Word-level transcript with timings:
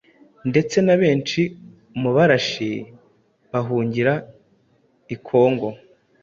ndetse 0.49 0.77
na 0.85 0.95
benshi 1.01 1.41
mu 2.01 2.09
barashi 2.15 2.71
bahungira 3.51 4.13
i 5.15 5.17
Kongo, 5.27 5.67